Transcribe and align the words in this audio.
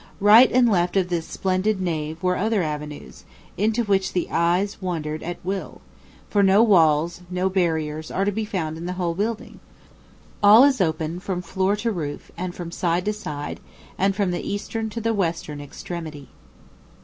Right 0.19 0.51
and 0.51 0.67
left 0.67 0.97
of 0.97 1.09
this 1.09 1.27
splendid 1.27 1.79
nave 1.79 2.23
were 2.23 2.35
other 2.35 2.63
avenues, 2.63 3.23
into 3.55 3.83
which 3.83 4.13
the 4.13 4.27
eyes 4.31 4.81
wandered 4.81 5.21
at 5.21 5.37
will; 5.45 5.79
for 6.27 6.41
no 6.41 6.63
walls, 6.63 7.21
no 7.29 7.49
barriers 7.51 8.09
are 8.09 8.25
to 8.25 8.31
be 8.31 8.43
found 8.43 8.77
in 8.77 8.87
the 8.87 8.93
whole 8.93 9.13
building; 9.13 9.59
all 10.41 10.63
is 10.63 10.81
open, 10.81 11.19
from 11.19 11.43
floor 11.43 11.75
to 11.75 11.91
roof, 11.91 12.31
and 12.35 12.55
from 12.55 12.71
side 12.71 13.05
to 13.05 13.13
side, 13.13 13.59
and 13.95 14.15
from 14.15 14.31
the 14.31 14.41
eastern 14.41 14.89
to 14.89 15.01
the 15.01 15.13
western 15.13 15.61
extremity. 15.61 16.29